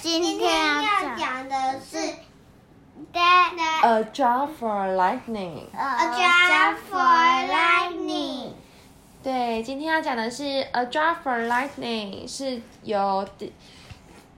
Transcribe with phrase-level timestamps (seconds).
[0.00, 1.98] 今今天天要要讲讲的是
[3.12, 5.64] A jar for lightning。
[5.72, 8.52] A jar for lightning。
[9.22, 13.50] 对，今天要讲的是 A jar for lightning，是由 Di-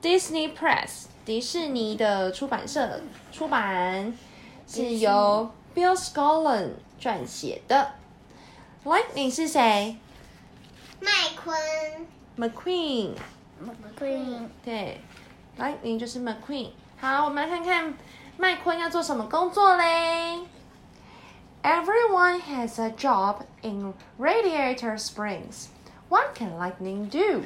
[0.00, 3.00] Disney Press 迪士尼的出版社
[3.32, 4.16] 出版，
[4.66, 6.70] 是由 Bill Scollen
[7.00, 7.92] 撰写的。
[8.84, 9.96] Lightning 是谁
[11.00, 11.58] 麦昆
[12.36, 13.14] ？McQueen。
[13.60, 15.00] McQueen 对
[15.58, 16.70] ，Lightning 就是 McQueen。
[17.00, 17.94] 好，我们来看看
[18.36, 20.40] 麦昆要做什么工作嘞
[21.62, 25.66] ？Everyone has a job in Radiator Springs.
[26.08, 27.42] What can Lightning do?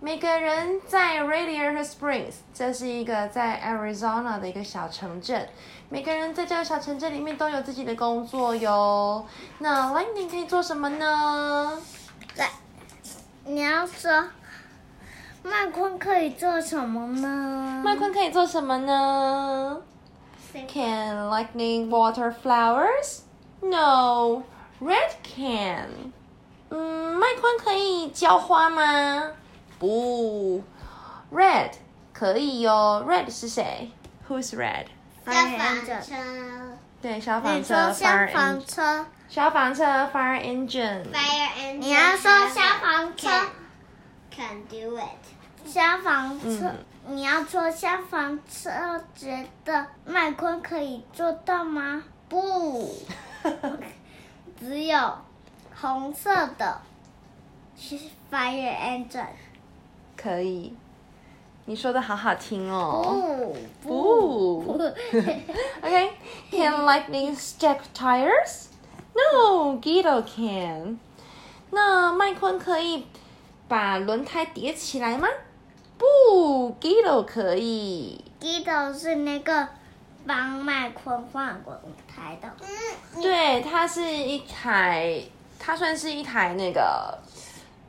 [0.00, 5.48] 每个人在 Radiator Springs，这是一个在 Arizona 的一个小城镇。
[5.88, 9.26] 每个人在这个小城镇里面都有自己的工作哟。
[9.58, 11.82] 那 Lightning 可以做什么呢？
[12.36, 12.50] 来，
[13.44, 14.28] 你要说
[15.42, 17.82] 麦昆可以做什么呢？
[17.84, 19.80] 麦昆可以做什么呢
[20.52, 23.20] ？Can lightning water flowers?
[23.60, 24.42] No,
[24.80, 26.12] red can.
[26.70, 29.30] 嗯，麦昆可以浇花吗？
[29.78, 30.62] 不
[31.32, 31.70] ，red
[32.12, 33.04] 可以哟。
[33.06, 33.90] Red 是谁
[34.28, 34.86] ？Who's red？
[35.24, 35.92] 消防车
[37.00, 38.64] 对，消防车消防。
[38.66, 41.04] 车，消防车 fire engine。
[41.12, 41.78] ，fire engine。
[41.78, 43.28] 你要说消防车
[44.38, 45.66] can, do it。
[45.66, 46.72] 消防车
[47.08, 48.70] 嗯，你要说消防车，
[49.16, 52.04] 觉得麦昆可以做到吗？
[52.28, 52.94] 不，
[54.60, 55.18] 只有
[55.80, 56.80] 红色的
[58.30, 59.26] fire engine。
[60.16, 60.74] 可以。
[61.64, 63.52] 你说的好好听哦。
[63.82, 64.78] 不不
[65.82, 66.10] Okay.
[66.50, 68.68] Can lightning stack tires?
[69.14, 70.98] No, Guido can.
[71.70, 73.06] 那麦昆可以
[73.68, 75.28] 把轮胎叠起来吗？
[75.98, 78.24] 不，Guido 可以。
[78.40, 79.68] Guido 是那个
[80.26, 82.48] 帮麦昆换轮胎的。
[82.60, 85.20] 嗯，对，它是一台，
[85.58, 87.18] 它算是一台那个，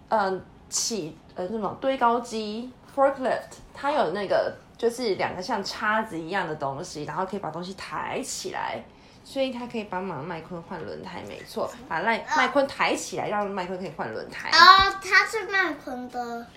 [0.10, 8.82] 嗯、起呃什么堆高机 forklift，它有那个就是两个像叉子一样的东西，然后可以把东西抬起来，
[9.26, 14.50] 所以它可以帮忙麦昆换轮胎，没错，把麦麦昆抬起来，让麦昆可以换轮胎。
[14.50, 16.48] 哦，他是麦昆的，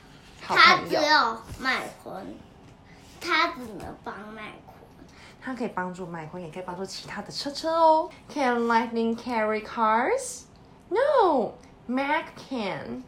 [0.41, 2.35] 好他只有麦昆，
[3.21, 4.73] 他只能帮麦昆。
[5.45, 8.09] 它可以帮助麦昆，也可以帮助其他的车车哦。
[8.33, 10.43] Can lightning carry cars?
[10.89, 11.55] No,
[11.87, 13.03] Mac can.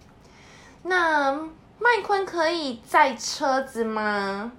[0.82, 1.32] 那
[1.78, 4.50] 麦昆可以载车子吗？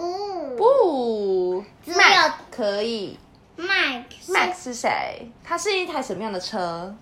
[0.00, 3.18] 不不只有，Mac 可以。
[3.56, 5.30] 麦 Mac 是谁？
[5.44, 6.94] 它是一台什么样的车？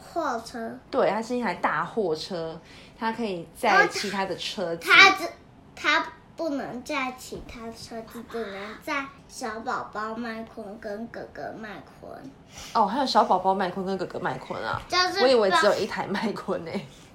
[0.00, 2.58] 货车，对，它是一台大货车，
[2.98, 4.90] 它可以哦载其他的车子。
[4.90, 5.28] 他只
[5.74, 6.06] 他
[6.36, 11.68] 不能载其他车子，只能载小宝宝麦昆跟哥哥麦
[12.00, 12.12] 昆。
[12.74, 14.80] 哦，还有小宝宝麦昆跟哥哥麦昆啊！
[14.88, 16.70] 就是我以为只有一台麦昆呢。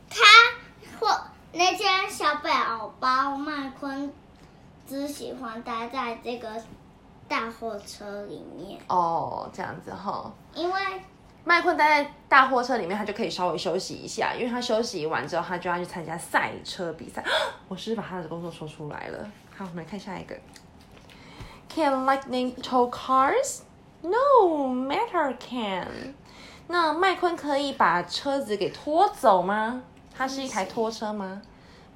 [0.10, 0.24] 他
[1.00, 1.20] 或
[1.52, 4.12] 那些小宝宝麦昆
[4.88, 6.50] 只喜欢待在这个
[7.28, 10.32] 大货车里面，哦，这样子哈。
[10.54, 10.82] 因为
[11.44, 17.24] 麦昆待在大货车里面，他就可以稍微休息一下，因为他休息完之后，他就要去参加赛车比赛。
[17.68, 19.30] 我是把他的工作说出来了。
[19.56, 20.36] 好，我们来看下一个。
[21.70, 23.62] Can lightning tow cars?
[24.02, 26.16] No, matter can.
[26.68, 29.84] 那麦昆可以把车子给拖走吗？
[30.16, 31.42] 它是一台拖车吗？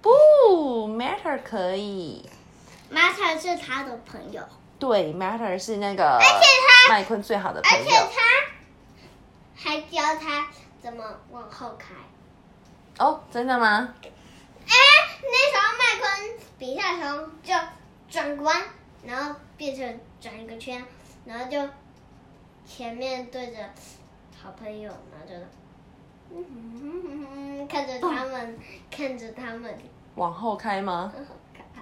[0.02, 0.10] 不
[0.88, 2.28] ，matter 可以。
[2.92, 4.44] Matter 是他的朋友，
[4.78, 6.48] 对，matter 是那个而且
[6.88, 7.78] 他麦昆最好的朋友。
[7.78, 7.92] 而且
[9.56, 10.48] 他还教他
[10.82, 11.94] 怎么往后开。
[12.98, 13.94] 哦，真的吗？
[14.04, 14.74] 哎，
[15.24, 17.54] 那时候麦昆比赛的时候就
[18.10, 18.62] 转个弯，
[19.06, 20.84] 然后变成转一个圈，
[21.26, 21.58] 然后就
[22.66, 23.58] 前面对着
[24.44, 25.34] 好朋友，然后就
[26.34, 26.46] 嗯
[26.80, 28.60] 哼哼哼看着他们，
[28.92, 29.74] 看着他们，
[30.16, 31.14] 往后开吗？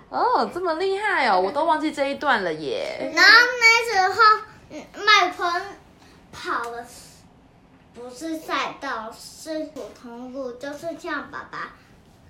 [0.09, 3.11] 哦，这么厉害哦，我都忘记这一段了耶。
[3.15, 4.21] 然后那时候，
[4.71, 5.61] 嗯麦昆
[6.31, 6.85] 跑的
[7.93, 11.73] 不是赛道，是普通路，就是像爸爸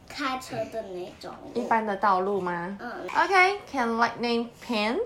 [0.08, 1.34] 开车的那种。
[1.54, 5.00] 一般的道路吗嗯，？OK，Can lightning paint?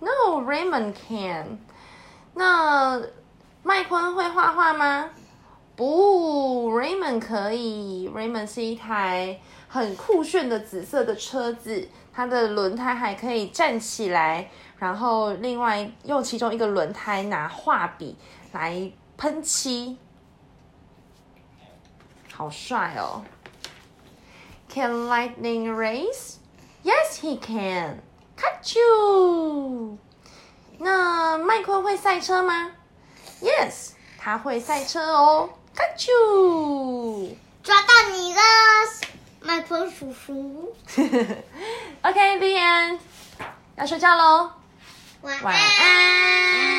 [0.00, 1.58] No, Raymond can.
[2.34, 3.00] 那
[3.62, 5.10] 麦昆会画画吗？
[5.74, 8.08] 不，Raymond 可以。
[8.14, 18.16] Raymond 是一台很酷炫的紫色的车子，它的轮胎还可以站起来，然后另外用其中一个轮胎拿画笔
[18.52, 19.96] 来喷漆，
[22.32, 23.24] 好帅哦
[24.68, 26.36] ！Can lightning race?
[26.84, 28.00] Yes, he can.
[28.36, 29.96] Catch you.
[30.78, 32.72] 那麦昆会赛车吗
[33.40, 35.50] ？Yes，他会赛车哦。
[35.74, 37.36] Catch you.
[37.62, 38.40] 抓到你了，
[39.40, 40.74] 麦克叔叔。
[42.02, 42.98] OK, the end.
[43.76, 44.50] 要睡觉喽。
[45.22, 46.71] 晚晚安。